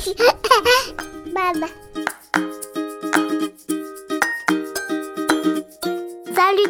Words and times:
Salut 0.02 0.16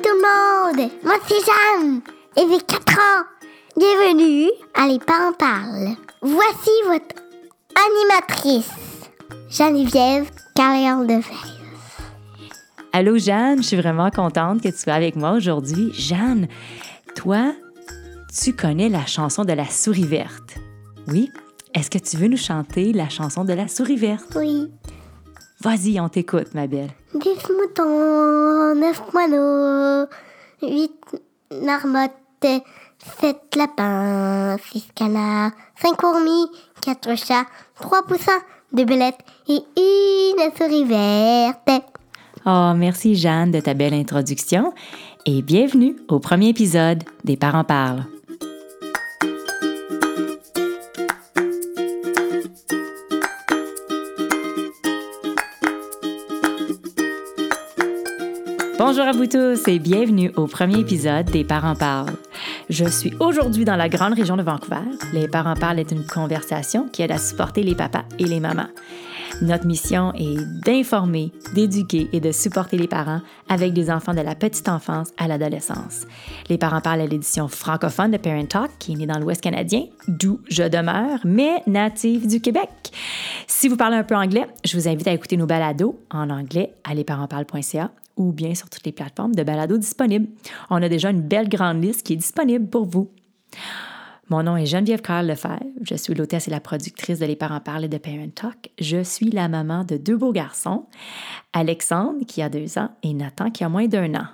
tout 0.03 0.17
le 0.17 0.23
monde, 0.27 0.91
moi 1.05 1.15
c'est 1.29 1.39
Jeanne 1.47 2.01
et 2.37 2.43
j'ai 2.51 2.61
4 2.61 2.99
ans. 2.99 3.23
Bienvenue 3.77 4.51
à 4.75 4.89
Les 4.89 4.99
Parents 4.99 5.33
parlent. 5.39 5.95
Voici 6.23 6.71
votre 6.87 7.15
animatrice, 7.77 8.73
Geneviève 9.49 10.29
Carrière 10.57 10.99
de 10.99 11.21
Allô 12.93 13.17
Jeanne, 13.17 13.63
je 13.63 13.69
suis 13.69 13.77
vraiment 13.77 14.11
contente 14.11 14.61
que 14.61 14.71
tu 14.71 14.77
sois 14.77 14.95
avec 14.95 15.15
moi 15.15 15.31
aujourd'hui. 15.35 15.93
Jeanne, 15.93 16.49
toi, 17.15 17.55
tu 18.43 18.57
connais 18.57 18.89
la 18.89 19.07
chanson 19.07 19.45
de 19.45 19.53
la 19.53 19.67
souris 19.67 20.03
verte. 20.03 20.57
Oui? 21.07 21.31
Est-ce 21.73 21.89
que 21.89 21.99
tu 21.99 22.17
veux 22.17 22.27
nous 22.27 22.37
chanter 22.37 22.93
la 22.93 23.09
chanson 23.09 23.45
de 23.45 23.53
la 23.53 23.69
souris 23.69 23.97
verte? 23.97 24.37
Oui. 24.37 24.71
Vas-y, 25.61 26.01
on 26.01 26.09
t'écoute, 26.09 26.53
ma 26.55 26.67
belle. 26.67 26.91
10 27.15 27.21
moutons, 27.57 28.75
9 28.75 29.03
moineaux, 29.13 30.07
8 30.63 30.93
marmottes, 31.63 32.13
7 33.21 33.37
lapins, 33.57 34.57
6 34.73 34.89
canards, 34.95 35.53
5 35.81 36.01
fourmis, 36.01 36.47
4 36.83 37.17
chats, 37.17 37.47
3 37.81 38.03
poussins, 38.03 38.41
2 38.73 38.85
belettes 38.85 39.21
et 39.49 39.63
une 39.77 40.51
souris 40.57 40.85
verte. 40.85 41.85
Oh, 42.47 42.73
merci 42.75 43.15
Jeanne 43.15 43.53
de 43.53 43.61
ta 43.61 43.75
belle 43.75 43.95
introduction 43.95 44.73
et 45.27 45.43
bienvenue 45.43 45.97
au 46.09 46.19
premier 46.19 46.49
épisode 46.49 47.05
des 47.23 47.37
Parents 47.37 47.65
parlent. 47.65 48.07
Bonjour 58.83 59.05
à 59.05 59.13
vous 59.13 59.27
tous 59.27 59.69
et 59.69 59.79
bienvenue 59.79 60.33
au 60.37 60.47
premier 60.47 60.79
épisode 60.79 61.27
des 61.27 61.45
Parents 61.45 61.75
parlent. 61.75 62.17
Je 62.71 62.87
suis 62.87 63.13
aujourd'hui 63.21 63.67
dans 63.67 63.77
la 63.77 63.91
grande 63.91 64.15
région 64.15 64.39
de 64.39 64.43
Vancouver. 64.43 64.81
Les 65.13 65.29
Parents 65.29 65.55
parlent 65.55 65.81
est 65.81 65.91
une 65.91 66.07
conversation 66.07 66.89
qui 66.89 67.03
aide 67.03 67.13
à 67.13 67.19
supporter 67.19 67.63
les 67.63 67.75
papas 67.75 68.05
et 68.19 68.25
les 68.25 68.41
mamans. 68.41 68.69
Notre 69.43 69.67
mission 69.67 70.15
est 70.15 70.43
d'informer, 70.65 71.31
d'éduquer 71.55 72.09
et 72.15 72.21
de 72.21 72.33
supporter 72.33 72.79
les 72.79 72.89
parents 72.89 73.21
avec 73.51 73.75
des 73.75 73.91
enfants 73.91 74.15
de 74.15 74.23
la 74.23 74.35
petite 74.35 74.71
enfance 74.71 75.11
à 75.19 75.29
l'adolescence. 75.29 76.07
Les 76.49 76.57
parents 76.57 76.81
parlent 76.81 77.03
à 77.03 77.07
l'édition 77.07 77.49
francophone 77.49 78.13
de 78.13 78.17
Parent 78.17 78.47
Talk, 78.47 78.71
qui 78.79 78.93
est 78.93 78.97
née 78.97 79.07
dans 79.07 79.19
l'Ouest 79.19 79.43
canadien, 79.43 79.85
d'où 80.09 80.41
je 80.49 80.63
demeure, 80.63 81.19
mais 81.25 81.63
native 81.67 82.27
du 82.27 82.41
Québec. 82.41 82.71
Si 83.47 83.69
vous 83.69 83.77
parlez 83.77 83.97
un 83.97 84.05
peu 84.05 84.17
anglais, 84.17 84.47
je 84.65 84.75
vous 84.79 84.89
invite 84.89 85.07
à 85.07 85.13
écouter 85.13 85.37
nos 85.37 85.47
balados 85.47 86.01
en 86.11 86.31
anglais 86.31 86.73
à 86.85 86.95
lesparentsparlent.ca 86.95 87.91
ou 88.21 88.33
bien 88.33 88.55
sur 88.55 88.69
toutes 88.69 88.85
les 88.85 88.93
plateformes 88.93 89.35
de 89.35 89.43
balados 89.43 89.79
disponibles. 89.79 90.29
On 90.69 90.83
a 90.83 90.89
déjà 90.91 91.11
une 91.11 91.23
belle 91.23 91.49
grande 91.49 91.83
liste 91.83 92.07
qui 92.07 92.13
est 92.13 92.17
disponible 92.17 92.69
pour 92.69 92.85
vous. 92.85 93.11
Mon 94.29 94.43
nom 94.43 94.57
est 94.57 94.67
Geneviève 94.67 95.01
Carl 95.01 95.27
Lefebvre. 95.27 95.65
Je 95.83 95.95
suis 95.95 96.15
l'hôtesse 96.15 96.47
et 96.47 96.51
la 96.51 96.61
productrice 96.61 97.19
de 97.19 97.25
Les 97.25 97.35
Parents 97.35 97.61
Parlent 97.61 97.89
de 97.89 97.99
Parent 97.99 98.29
Talk. 98.33 98.71
Je 98.79 99.03
suis 99.03 99.31
la 99.31 99.49
maman 99.49 99.85
de 99.85 99.97
deux 99.97 100.17
beaux 100.17 100.33
garçons, 100.33 100.85
Alexandre 101.55 102.25
qui 102.29 102.43
a 102.43 102.51
deux 102.51 102.79
ans 102.79 102.91
et 103.03 103.15
Nathan 103.15 103.51
qui 103.51 103.65
a 103.65 103.71
moins 103.71 103.89
d'un 103.89 104.15
an. 104.15 104.27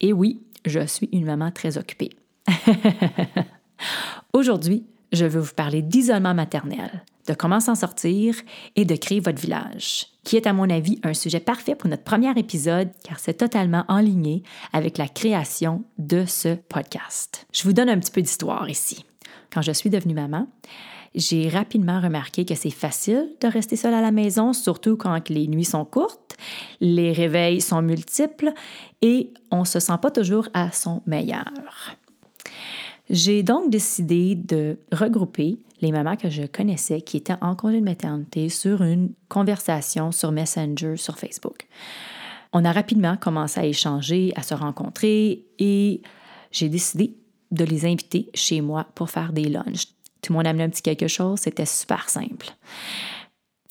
Et 0.00 0.12
oui, 0.12 0.40
je 0.64 0.86
suis 0.86 1.08
une 1.12 1.26
maman 1.26 1.50
très 1.50 1.76
occupée. 1.76 2.10
Aujourd'hui, 4.32 4.86
je 5.12 5.26
veux 5.26 5.40
vous 5.40 5.54
parler 5.54 5.82
d'isolement 5.82 6.34
maternel, 6.34 7.04
de 7.26 7.34
comment 7.34 7.60
s'en 7.60 7.74
sortir 7.74 8.34
et 8.76 8.84
de 8.84 8.96
créer 8.96 9.20
votre 9.20 9.40
village, 9.40 10.06
qui 10.24 10.36
est 10.36 10.46
à 10.46 10.52
mon 10.52 10.68
avis 10.70 11.00
un 11.02 11.14
sujet 11.14 11.40
parfait 11.40 11.74
pour 11.74 11.88
notre 11.90 12.04
premier 12.04 12.32
épisode 12.38 12.90
car 13.02 13.18
c'est 13.18 13.34
totalement 13.34 13.84
en 13.88 13.98
ligne 13.98 14.42
avec 14.72 14.98
la 14.98 15.08
création 15.08 15.84
de 15.98 16.24
ce 16.26 16.54
podcast. 16.54 17.46
Je 17.52 17.62
vous 17.64 17.72
donne 17.72 17.88
un 17.88 17.98
petit 17.98 18.12
peu 18.12 18.22
d'histoire 18.22 18.68
ici. 18.68 19.04
Quand 19.52 19.62
je 19.62 19.72
suis 19.72 19.90
devenue 19.90 20.14
maman, 20.14 20.48
j'ai 21.14 21.48
rapidement 21.48 22.00
remarqué 22.00 22.44
que 22.44 22.54
c'est 22.54 22.70
facile 22.70 23.28
de 23.40 23.46
rester 23.46 23.76
seule 23.76 23.94
à 23.94 24.00
la 24.00 24.10
maison, 24.10 24.52
surtout 24.52 24.96
quand 24.96 25.28
les 25.28 25.46
nuits 25.46 25.64
sont 25.64 25.84
courtes, 25.84 26.36
les 26.80 27.12
réveils 27.12 27.60
sont 27.60 27.82
multiples 27.82 28.52
et 29.00 29.32
on 29.50 29.60
ne 29.60 29.64
se 29.64 29.78
sent 29.78 29.98
pas 30.02 30.10
toujours 30.10 30.48
à 30.54 30.72
son 30.72 31.02
meilleur. 31.06 31.44
J'ai 33.10 33.42
donc 33.42 33.70
décidé 33.70 34.34
de 34.34 34.78
regrouper 34.90 35.58
les 35.80 35.92
mamans 35.92 36.16
que 36.16 36.30
je 36.30 36.44
connaissais 36.44 37.02
qui 37.02 37.18
étaient 37.18 37.36
en 37.42 37.54
congé 37.54 37.80
de 37.80 37.84
maternité 37.84 38.48
sur 38.48 38.82
une 38.82 39.12
conversation 39.28 40.10
sur 40.10 40.32
Messenger 40.32 40.96
sur 40.96 41.18
Facebook. 41.18 41.66
On 42.52 42.64
a 42.64 42.72
rapidement 42.72 43.16
commencé 43.16 43.60
à 43.60 43.66
échanger, 43.66 44.32
à 44.36 44.42
se 44.42 44.54
rencontrer 44.54 45.44
et 45.58 46.00
j'ai 46.50 46.68
décidé 46.68 47.14
de 47.50 47.64
les 47.64 47.84
inviter 47.84 48.30
chez 48.32 48.60
moi 48.60 48.86
pour 48.94 49.10
faire 49.10 49.32
des 49.32 49.48
lunchs. 49.48 49.88
Tout 50.22 50.32
le 50.32 50.38
monde 50.38 50.46
amenait 50.46 50.64
un 50.64 50.70
petit 50.70 50.82
quelque 50.82 51.08
chose, 51.08 51.40
c'était 51.40 51.66
super 51.66 52.08
simple. 52.08 52.50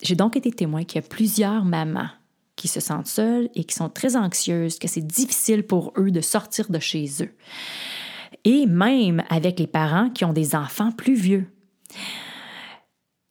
J'ai 0.04 0.16
donc 0.16 0.36
été 0.36 0.52
témoin 0.52 0.84
qu'il 0.84 1.02
y 1.02 1.06
a 1.06 1.08
plusieurs 1.08 1.66
mamans 1.66 2.10
qui 2.56 2.68
se 2.68 2.80
sentent 2.80 3.08
seules 3.08 3.50
et 3.56 3.64
qui 3.64 3.74
sont 3.74 3.90
très 3.90 4.16
anxieuses, 4.16 4.78
que 4.78 4.88
c'est 4.88 5.06
difficile 5.06 5.64
pour 5.64 5.94
eux 5.98 6.12
de 6.12 6.22
sortir 6.22 6.70
de 6.70 6.80
chez 6.80 7.08
eux. 7.22 7.34
Et 8.44 8.66
même 8.66 9.24
avec 9.30 9.60
les 9.60 9.68
parents 9.68 10.10
qui 10.10 10.26
ont 10.26 10.34
des 10.34 10.56
enfants 10.56 10.92
plus 10.92 11.16
vieux. 11.16 11.48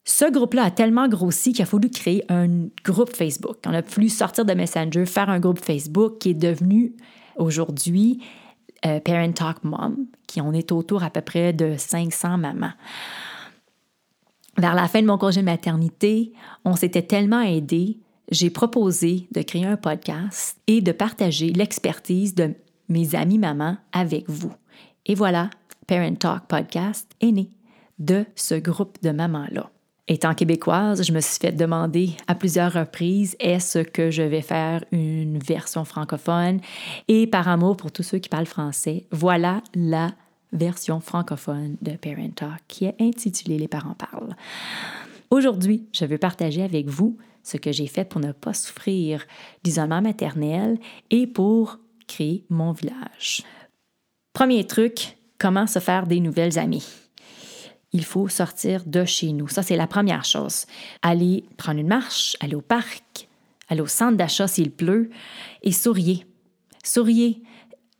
Ce 0.04 0.30
groupe-là 0.30 0.64
a 0.64 0.70
tellement 0.70 1.08
grossi 1.08 1.52
qu'il 1.52 1.62
a 1.62 1.66
fallu 1.66 1.88
créer 1.88 2.24
un 2.28 2.68
groupe 2.84 3.14
Facebook. 3.14 3.58
On 3.66 3.72
a 3.72 3.82
voulu 3.82 4.08
sortir 4.08 4.44
de 4.44 4.52
Messenger, 4.52 5.06
faire 5.06 5.30
un 5.30 5.40
groupe 5.40 5.64
Facebook 5.64 6.18
qui 6.18 6.30
est 6.30 6.34
devenu 6.34 6.94
aujourd'hui 7.36 8.22
euh, 8.84 9.00
Parent 9.00 9.32
Talk 9.32 9.62
Mom, 9.62 10.06
qui 10.26 10.40
en 10.40 10.52
est 10.52 10.72
autour 10.72 11.04
à 11.04 11.10
peu 11.10 11.20
près 11.20 11.52
de 11.52 11.76
500 11.76 12.38
mamans. 12.38 12.72
Vers 14.58 14.74
la 14.74 14.88
fin 14.88 15.00
de 15.00 15.06
mon 15.06 15.18
congé 15.18 15.40
de 15.40 15.46
maternité, 15.46 16.32
on 16.64 16.76
s'était 16.76 17.02
tellement 17.02 17.40
aidés, 17.40 17.98
j'ai 18.30 18.50
proposé 18.50 19.28
de 19.32 19.42
créer 19.42 19.64
un 19.64 19.76
podcast 19.76 20.58
et 20.66 20.80
de 20.80 20.92
partager 20.92 21.52
l'expertise 21.52 22.34
de 22.34 22.54
mes 22.88 23.14
amis 23.14 23.38
mamans 23.38 23.76
avec 23.92 24.28
vous. 24.28 24.52
Et 25.06 25.14
voilà, 25.14 25.50
Parent 25.86 26.14
Talk 26.14 26.46
Podcast 26.46 27.10
est 27.20 27.32
né 27.32 27.50
de 27.98 28.24
ce 28.36 28.54
groupe 28.54 28.98
de 29.02 29.10
mamans-là. 29.10 29.70
Étant 30.08 30.34
québécoise, 30.34 31.02
je 31.02 31.12
me 31.12 31.20
suis 31.20 31.38
fait 31.40 31.52
demander 31.52 32.10
à 32.26 32.34
plusieurs 32.34 32.72
reprises 32.72 33.36
est-ce 33.40 33.80
que 33.80 34.10
je 34.10 34.22
vais 34.22 34.42
faire 34.42 34.84
une 34.92 35.38
version 35.38 35.84
francophone? 35.84 36.60
Et 37.08 37.26
par 37.26 37.48
amour 37.48 37.76
pour 37.76 37.90
tous 37.92 38.02
ceux 38.02 38.18
qui 38.18 38.28
parlent 38.28 38.46
français, 38.46 39.06
voilà 39.10 39.62
la 39.74 40.12
version 40.52 41.00
francophone 41.00 41.76
de 41.82 41.92
Parent 41.92 42.30
Talk 42.34 42.60
qui 42.68 42.84
est 42.84 42.96
intitulée 43.00 43.58
Les 43.58 43.68
parents 43.68 43.94
parlent. 43.94 44.36
Aujourd'hui, 45.30 45.86
je 45.92 46.04
veux 46.04 46.18
partager 46.18 46.62
avec 46.62 46.88
vous 46.88 47.16
ce 47.42 47.56
que 47.56 47.72
j'ai 47.72 47.86
fait 47.86 48.04
pour 48.04 48.20
ne 48.20 48.32
pas 48.32 48.54
souffrir 48.54 49.24
d'isolement 49.64 50.02
maternel 50.02 50.78
et 51.10 51.26
pour 51.26 51.78
créer 52.06 52.44
mon 52.50 52.72
village. 52.72 53.44
Premier 54.32 54.66
truc, 54.66 55.18
comment 55.38 55.66
se 55.66 55.78
faire 55.78 56.06
des 56.06 56.20
nouvelles 56.20 56.58
amies 56.58 56.86
il 57.92 58.04
faut 58.04 58.28
sortir 58.28 58.82
de 58.86 59.04
chez 59.04 59.32
nous. 59.32 59.48
Ça, 59.48 59.62
c'est 59.62 59.76
la 59.76 59.86
première 59.86 60.24
chose. 60.24 60.64
Aller 61.02 61.44
prendre 61.56 61.78
une 61.78 61.88
marche, 61.88 62.36
aller 62.40 62.54
au 62.54 62.62
parc, 62.62 63.28
aller 63.68 63.80
au 63.80 63.86
centre 63.86 64.16
d'achat 64.16 64.48
s'il 64.48 64.70
pleut 64.70 65.10
et 65.62 65.72
souriez. 65.72 66.26
Souriez. 66.82 67.42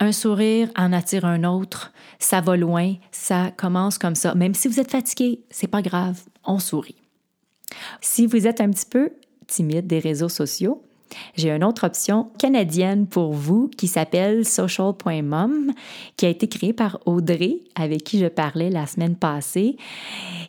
Un 0.01 0.11
sourire 0.11 0.69
en 0.77 0.93
attire 0.93 1.25
un 1.25 1.45
autre. 1.45 1.93
Ça 2.19 2.41
va 2.41 2.57
loin. 2.57 2.95
Ça 3.13 3.53
commence 3.57 3.99
comme 3.99 4.17
ça. 4.17 4.35
Même 4.35 4.55
si 4.55 4.67
vous 4.67 4.81
êtes 4.81 4.91
fatigué, 4.91 5.41
c'est 5.51 5.69
pas 5.69 5.83
grave. 5.83 6.21
On 6.45 6.59
sourit. 6.59 6.97
Si 8.01 8.27
vous 8.27 8.49
êtes 8.49 8.61
un 8.61 8.71
petit 8.71 8.87
peu 8.87 9.11
timide 9.47 9.87
des 9.87 10.01
réseaux 10.01 10.29
sociaux, 10.29 10.83
j'ai 11.37 11.51
une 11.51 11.65
autre 11.65 11.87
option 11.87 12.31
canadienne 12.39 13.07
pour 13.07 13.33
vous 13.33 13.69
qui 13.69 13.89
s'appelle 13.89 14.45
social.mom, 14.45 15.73
qui 16.17 16.27
a 16.27 16.29
été 16.29 16.49
créée 16.49 16.73
par 16.73 16.99
Audrey, 17.07 17.61
avec 17.75 18.05
qui 18.05 18.19
je 18.19 18.27
parlais 18.27 18.71
la 18.71 18.87
semaine 18.87 19.17
passée, 19.17 19.77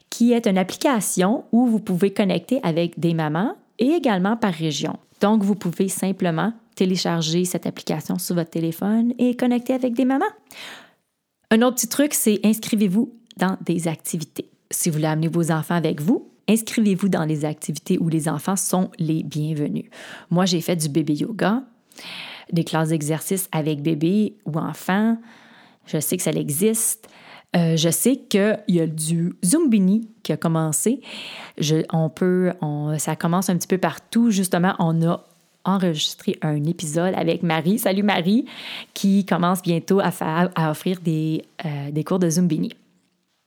qui 0.10 0.34
est 0.34 0.48
une 0.48 0.58
application 0.58 1.46
où 1.52 1.66
vous 1.66 1.80
pouvez 1.80 2.12
connecter 2.12 2.60
avec 2.64 3.00
des 3.00 3.14
mamans 3.14 3.56
et 3.80 3.90
également 3.90 4.38
par 4.38 4.54
région. 4.54 4.98
Donc, 5.22 5.44
vous 5.44 5.56
pouvez 5.56 5.88
simplement 5.88 6.54
télécharger 6.76 7.46
cette 7.46 7.66
application 7.66 8.18
sur 8.18 8.36
votre 8.36 8.50
téléphone 8.50 9.14
et 9.20 9.36
connecter 9.36 9.74
avec 9.74 9.94
des 9.94 10.06
mamans. 10.06 10.26
Un 11.52 11.62
autre 11.62 11.76
petit 11.76 11.88
truc, 11.88 12.14
c'est 12.14 12.40
inscrivez-vous 12.44 13.14
dans 13.38 13.58
des 13.62 13.88
activités. 13.88 14.50
Si 14.72 14.90
vous 14.90 14.96
voulez 14.96 15.08
amener 15.08 15.28
vos 15.28 15.52
enfants 15.52 15.76
avec 15.76 16.02
vous, 16.02 16.33
inscrivez-vous 16.50 17.10
dans 17.10 17.26
les 17.26 17.46
activités 17.46 17.98
où 18.00 18.10
les 18.10 18.28
enfants 18.28 18.56
sont 18.56 18.92
les 19.00 19.24
bienvenus. 19.24 19.86
Moi, 20.30 20.46
j'ai 20.46 20.62
fait 20.62 20.76
du 20.76 20.90
bébé 20.90 21.14
yoga, 21.14 21.64
des 22.52 22.64
classes 22.64 22.90
d'exercice 22.90 23.48
avec 23.52 23.82
bébé 23.82 24.36
ou 24.46 24.58
enfant. 24.58 25.18
Je 25.86 26.00
sais 26.00 26.18
que 26.18 26.24
ça 26.24 26.32
existe. 26.32 27.10
Euh, 27.56 27.78
je 27.78 27.90
sais 27.90 28.18
qu'il 28.18 28.60
y 28.68 28.80
a 28.80 28.88
du 28.88 29.34
Zumbini 29.46 30.10
qui 30.24 30.32
a 30.32 30.38
commencé. 30.38 31.02
On 31.92 32.10
peut, 32.10 32.52
ça 32.98 33.16
commence 33.16 33.50
un 33.50 33.58
petit 33.58 33.68
peu 33.68 33.78
partout. 33.78 34.32
Justement, 34.32 34.76
on 34.80 35.08
a 35.08 35.24
enregistré 35.66 36.38
un 36.42 36.64
épisode 36.66 37.14
avec 37.16 37.44
Marie. 37.44 37.80
Salut 37.80 38.04
Marie, 38.04 38.46
qui 38.94 39.26
commence 39.26 39.62
bientôt 39.62 40.00
à 40.00 40.70
offrir 40.70 41.00
des, 41.02 41.44
euh, 41.66 41.92
des 41.92 42.04
cours 42.04 42.20
de 42.20 42.30
Zumbini. 42.30 42.72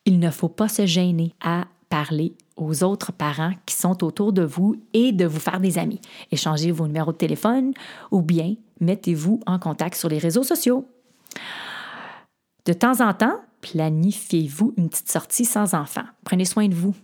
Il 0.04 0.18
ne 0.18 0.30
faut 0.30 0.48
pas 0.48 0.68
se 0.68 0.86
gêner 0.86 1.34
à 1.42 1.64
parler 1.96 2.34
aux 2.56 2.84
autres 2.84 3.10
parents 3.10 3.54
qui 3.64 3.74
sont 3.74 4.04
autour 4.04 4.34
de 4.34 4.42
vous 4.42 4.76
et 4.92 5.12
de 5.12 5.24
vous 5.24 5.40
faire 5.40 5.60
des 5.60 5.78
amis. 5.78 6.02
Échangez 6.30 6.70
vos 6.70 6.86
numéros 6.86 7.12
de 7.12 7.16
téléphone 7.16 7.72
ou 8.10 8.20
bien 8.20 8.54
mettez-vous 8.80 9.40
en 9.46 9.58
contact 9.58 9.96
sur 9.96 10.10
les 10.10 10.18
réseaux 10.18 10.42
sociaux. 10.42 10.86
De 12.66 12.74
temps 12.74 13.00
en 13.00 13.14
temps, 13.14 13.40
planifiez-vous 13.62 14.74
une 14.76 14.90
petite 14.90 15.10
sortie 15.10 15.46
sans 15.46 15.72
enfant. 15.72 16.04
Prenez 16.22 16.44
soin 16.44 16.68
de 16.68 16.74
vous. 16.74 16.94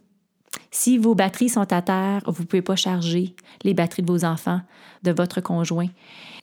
Si 0.71 0.99
vos 0.99 1.15
batteries 1.15 1.49
sont 1.49 1.73
à 1.73 1.81
terre, 1.81 2.21
vous 2.27 2.43
ne 2.43 2.47
pouvez 2.47 2.61
pas 2.61 2.77
charger 2.77 3.35
les 3.65 3.73
batteries 3.73 4.03
de 4.03 4.13
vos 4.13 4.27
enfants, 4.27 4.61
de 5.05 5.11
votre 5.11 5.41
conjoint. 5.41 5.89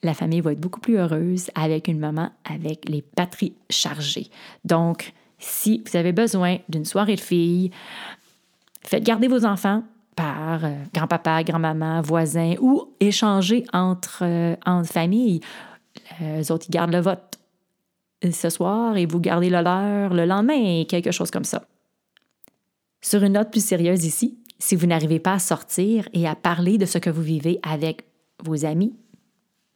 La 0.02 0.16
famille 0.16 0.42
va 0.42 0.54
être 0.54 0.60
beaucoup 0.60 0.80
plus 0.80 0.98
heureuse 0.98 1.52
avec 1.54 1.88
une 1.88 2.00
maman 2.00 2.32
avec 2.46 2.90
les 2.90 3.04
batteries 3.16 3.54
chargées. 3.70 4.32
Donc, 4.66 5.14
si 5.40 5.82
vous 5.86 5.98
avez 5.98 6.12
besoin 6.12 6.58
d'une 6.68 6.86
soirée 6.86 7.16
de 7.16 7.22
filles, 7.22 7.72
faites 8.90 9.04
garder 9.04 9.28
vos 9.28 9.46
enfants 9.46 9.84
par 10.16 10.66
euh, 10.66 10.74
grand-papa, 10.94 11.44
grand-maman, 11.44 12.02
voisins 12.02 12.56
ou 12.60 12.94
échanger 13.00 13.64
entre, 13.72 14.24
euh, 14.24 14.56
entre 14.66 14.90
familles. 14.90 15.42
Les 16.20 16.52
autres, 16.52 16.66
ils 16.68 16.72
gardent 16.72 16.92
le 16.92 17.00
vote 17.00 17.40
ce 18.24 18.50
soir 18.50 18.98
et 18.98 19.06
vous 19.06 19.20
gardez 19.20 19.50
le 19.50 19.62
leur 19.62 20.14
le 20.14 20.26
lendemain, 20.26 20.84
quelque 20.86 21.12
chose 21.12 21.32
comme 21.32 21.44
ça. 21.44 21.64
Sur 23.02 23.24
une 23.24 23.34
note 23.34 23.52
plus 23.52 23.64
sérieuse 23.64 24.06
ici, 24.06 24.38
si 24.58 24.76
vous 24.76 24.88
n'arrivez 24.88 25.20
pas 25.20 25.34
à 25.34 25.40
sortir 25.40 26.10
et 26.14 26.28
à 26.28 26.36
parler 26.36 26.78
de 26.78 26.86
ce 26.86 26.98
que 26.98 27.10
vous 27.10 27.22
vivez 27.22 27.60
avec 27.64 28.04
vos 28.44 28.66
amis, 28.66 28.94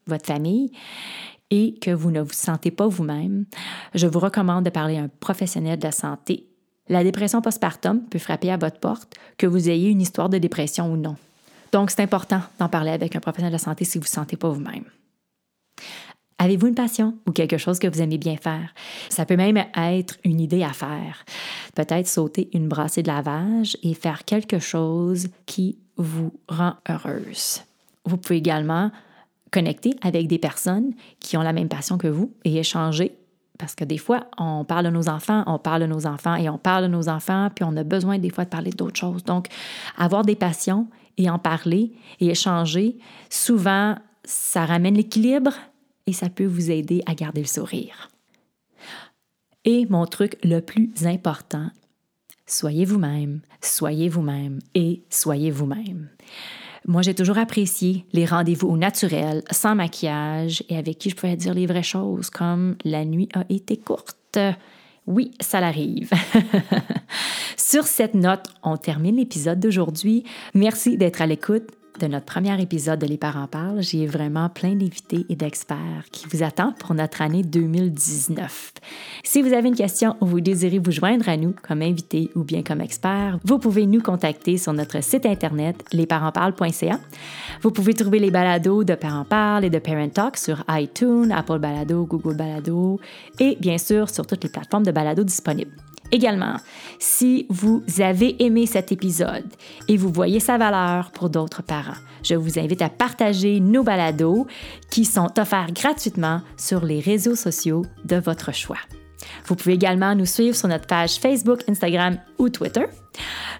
votre 0.07 0.25
famille, 0.25 0.71
et 1.49 1.75
que 1.79 1.91
vous 1.91 2.11
ne 2.11 2.21
vous 2.21 2.33
sentez 2.33 2.71
pas 2.71 2.87
vous-même, 2.87 3.45
je 3.93 4.07
vous 4.07 4.19
recommande 4.19 4.65
de 4.65 4.69
parler 4.69 4.97
à 4.97 5.03
un 5.03 5.07
professionnel 5.07 5.77
de 5.77 5.83
la 5.83 5.91
santé. 5.91 6.47
La 6.89 7.03
dépression 7.03 7.41
postpartum 7.41 8.01
peut 8.01 8.19
frapper 8.19 8.51
à 8.51 8.57
votre 8.57 8.79
porte, 8.79 9.15
que 9.37 9.47
vous 9.47 9.69
ayez 9.69 9.89
une 9.89 10.01
histoire 10.01 10.29
de 10.29 10.37
dépression 10.37 10.91
ou 10.91 10.97
non. 10.97 11.15
Donc, 11.71 11.89
c'est 11.89 12.01
important 12.01 12.41
d'en 12.59 12.69
parler 12.69 12.91
avec 12.91 13.15
un 13.15 13.19
professionnel 13.19 13.53
de 13.53 13.57
santé 13.57 13.85
si 13.85 13.97
vous 13.97 14.03
ne 14.03 14.07
vous 14.07 14.13
sentez 14.13 14.37
pas 14.37 14.49
vous-même. 14.49 14.85
Avez-vous 16.37 16.67
une 16.67 16.75
passion 16.75 17.15
ou 17.25 17.31
quelque 17.31 17.57
chose 17.57 17.79
que 17.79 17.87
vous 17.87 18.01
aimez 18.01 18.17
bien 18.17 18.35
faire? 18.35 18.73
Ça 19.09 19.25
peut 19.25 19.37
même 19.37 19.63
être 19.75 20.17
une 20.25 20.41
idée 20.41 20.63
à 20.63 20.73
faire. 20.73 21.23
Peut-être 21.73 22.07
sauter 22.07 22.49
une 22.53 22.67
brassée 22.67 23.01
de 23.01 23.07
lavage 23.07 23.77
et 23.81 23.93
faire 23.93 24.25
quelque 24.25 24.59
chose 24.59 25.29
qui 25.45 25.77
vous 25.95 26.33
rend 26.49 26.73
heureuse. 26.89 27.61
Vous 28.05 28.17
pouvez 28.17 28.37
également 28.37 28.91
connecter 29.51 29.95
avec 30.01 30.27
des 30.27 30.39
personnes 30.39 30.93
qui 31.19 31.37
ont 31.37 31.43
la 31.43 31.53
même 31.53 31.69
passion 31.69 31.97
que 31.97 32.07
vous 32.07 32.33
et 32.43 32.57
échanger. 32.57 33.15
Parce 33.63 33.75
que 33.75 33.85
des 33.85 33.97
fois, 33.97 34.27
on 34.37 34.65
parle 34.65 34.83
de 34.83 34.89
nos 34.89 35.07
enfants, 35.07 35.45
on 35.47 35.57
parle 35.57 35.83
de 35.83 35.87
nos 35.87 36.05
enfants 36.05 36.35
et 36.35 36.49
on 36.49 36.57
parle 36.57 36.83
de 36.83 36.89
nos 36.89 37.07
enfants, 37.07 37.49
puis 37.55 37.63
on 37.63 37.77
a 37.77 37.85
besoin 37.85 38.19
des 38.19 38.29
fois 38.29 38.43
de 38.43 38.49
parler 38.49 38.71
d'autres 38.71 38.99
choses. 38.99 39.23
Donc, 39.23 39.47
avoir 39.97 40.25
des 40.25 40.35
passions 40.35 40.89
et 41.17 41.29
en 41.29 41.39
parler 41.39 41.93
et 42.19 42.27
échanger, 42.27 42.97
souvent, 43.29 43.95
ça 44.25 44.65
ramène 44.65 44.95
l'équilibre 44.95 45.53
et 46.07 46.11
ça 46.11 46.27
peut 46.27 46.43
vous 46.43 46.71
aider 46.71 47.03
à 47.05 47.15
garder 47.15 47.39
le 47.39 47.47
sourire. 47.47 48.09
Et 49.63 49.85
mon 49.89 50.05
truc 50.07 50.37
le 50.43 50.59
plus 50.59 50.91
important, 51.05 51.69
soyez 52.45 52.83
vous-même, 52.83 53.39
soyez 53.61 54.09
vous-même 54.09 54.59
et 54.75 55.03
soyez 55.09 55.51
vous-même. 55.51 56.09
Moi, 56.85 57.01
j'ai 57.01 57.13
toujours 57.13 57.37
apprécié 57.37 58.05
les 58.11 58.25
rendez-vous 58.25 58.67
au 58.67 58.77
naturel, 58.77 59.43
sans 59.51 59.75
maquillage 59.75 60.63
et 60.69 60.77
avec 60.77 60.97
qui 60.97 61.09
je 61.09 61.15
pouvais 61.15 61.37
dire 61.37 61.53
les 61.53 61.65
vraies 61.65 61.83
choses, 61.83 62.29
comme 62.29 62.75
la 62.83 63.05
nuit 63.05 63.29
a 63.33 63.45
été 63.49 63.77
courte. 63.77 64.37
Oui, 65.07 65.31
ça 65.39 65.61
l'arrive. 65.61 66.11
Sur 67.57 67.85
cette 67.85 68.13
note, 68.13 68.47
on 68.63 68.77
termine 68.77 69.17
l'épisode 69.17 69.59
d'aujourd'hui. 69.59 70.23
Merci 70.53 70.97
d'être 70.97 71.21
à 71.21 71.25
l'écoute 71.25 71.69
de 71.99 72.07
notre 72.07 72.25
premier 72.25 72.61
épisode 72.61 72.99
de 72.99 73.05
Les 73.05 73.17
parents 73.17 73.47
parlent, 73.47 73.81
j'ai 73.81 74.05
vraiment 74.07 74.49
plein 74.49 74.75
d'invités 74.75 75.25
et 75.29 75.35
d'experts 75.35 76.05
qui 76.11 76.27
vous 76.27 76.43
attendent 76.43 76.77
pour 76.77 76.93
notre 76.93 77.21
année 77.21 77.43
2019. 77.43 78.73
Si 79.23 79.41
vous 79.41 79.53
avez 79.53 79.67
une 79.67 79.75
question 79.75 80.15
ou 80.21 80.25
vous 80.25 80.41
désirez 80.41 80.79
vous 80.79 80.91
joindre 80.91 81.29
à 81.29 81.37
nous 81.37 81.53
comme 81.61 81.81
invité 81.81 82.29
ou 82.35 82.43
bien 82.43 82.63
comme 82.63 82.81
expert, 82.81 83.39
vous 83.43 83.59
pouvez 83.59 83.85
nous 83.85 84.01
contacter 84.01 84.57
sur 84.57 84.73
notre 84.73 85.03
site 85.03 85.25
internet 85.25 85.83
lesparentsparlent.ca. 85.93 86.99
Vous 87.61 87.71
pouvez 87.71 87.93
trouver 87.93 88.19
les 88.19 88.31
balados 88.31 88.83
de 88.83 88.95
Parents 88.95 89.25
parlent 89.25 89.65
et 89.65 89.69
de 89.69 89.79
Parent 89.79 90.09
Talk 90.09 90.37
sur 90.37 90.63
iTunes, 90.69 91.31
Apple 91.31 91.59
Balado, 91.59 92.05
Google 92.05 92.35
Balado 92.35 92.99
et 93.39 93.57
bien 93.59 93.77
sûr 93.77 94.09
sur 94.09 94.25
toutes 94.25 94.43
les 94.43 94.49
plateformes 94.49 94.85
de 94.85 94.91
balado 94.91 95.23
disponibles. 95.23 95.71
Également, 96.11 96.57
si 96.99 97.45
vous 97.49 97.83
avez 97.99 98.43
aimé 98.43 98.65
cet 98.65 98.91
épisode 98.91 99.45
et 99.87 99.97
vous 99.97 100.11
voyez 100.11 100.39
sa 100.39 100.57
valeur 100.57 101.11
pour 101.11 101.29
d'autres 101.29 101.63
parents, 101.63 101.97
je 102.23 102.35
vous 102.35 102.59
invite 102.59 102.81
à 102.81 102.89
partager 102.89 103.59
nos 103.59 103.83
balados 103.83 104.47
qui 104.89 105.05
sont 105.05 105.39
offerts 105.39 105.71
gratuitement 105.73 106.41
sur 106.57 106.85
les 106.85 106.99
réseaux 106.99 107.35
sociaux 107.35 107.83
de 108.05 108.17
votre 108.17 108.53
choix. 108.53 108.77
Vous 109.45 109.55
pouvez 109.55 109.73
également 109.73 110.15
nous 110.15 110.25
suivre 110.25 110.55
sur 110.55 110.67
notre 110.67 110.87
page 110.87 111.15
Facebook, 111.15 111.61
Instagram 111.67 112.17
ou 112.37 112.49
Twitter. 112.49 112.85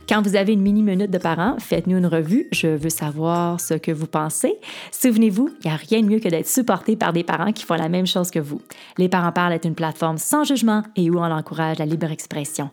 Quand 0.10 0.21
vous 0.21 0.36
avez 0.36 0.54
une 0.54 0.62
mini-minute 0.62 1.12
de 1.12 1.18
parents, 1.18 1.57
faites-nous 1.60 1.98
une 1.98 2.06
revue. 2.06 2.48
Je 2.51 2.68
veux 2.68 2.89
savoir 2.89 3.60
ce 3.60 3.75
que 3.75 3.92
vous 3.92 4.07
pensez. 4.07 4.56
Souvenez-vous, 4.92 5.50
il 5.63 5.68
n'y 5.68 5.74
a 5.74 5.77
rien 5.77 6.01
de 6.01 6.07
mieux 6.07 6.19
que 6.19 6.27
d'être 6.27 6.48
supporté 6.48 6.95
par 6.95 7.13
des 7.13 7.24
parents 7.24 7.54
qui 7.54 7.63
font 7.63 7.75
la 7.75 7.89
même 7.89 8.07
chose 8.07 8.31
que 8.31 8.39
vous. 8.39 8.62
Les 8.98 9.10
parents 9.10 9.31
parlent 9.31 9.54
est 9.54 9.65
une 9.65 9.75
plateforme 9.75 10.18
sans 10.18 10.44
jugement 10.44 10.83
et 10.95 11.10
où 11.10 11.19
on 11.19 11.31
encourage 11.31 11.80
la 11.80 11.86
libre 11.86 12.12
expression. 12.12 12.69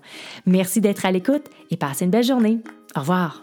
Merci 0.46 0.80
d'être 0.80 1.06
à 1.06 1.12
l'écoute 1.12 1.46
et 1.70 1.76
passez 1.76 2.04
une 2.04 2.10
belle 2.10 2.24
journée. 2.24 2.58
Au 2.96 3.00
revoir. 3.00 3.42